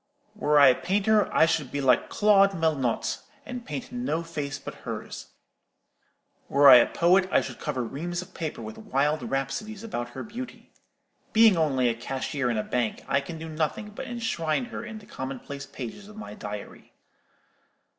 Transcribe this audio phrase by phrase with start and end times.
[0.33, 4.73] Were I a painter, I should be like Claude Melnotte, and paint no face but
[4.81, 5.27] hers.
[6.49, 10.23] Were I a poet, I should cover reams of paper with wild rhapsodies about her
[10.23, 10.71] beauty.
[11.33, 14.97] Being only a cashier in a bank, I can do nothing but enshrine her in
[14.97, 16.93] the commonplace pages of my diary.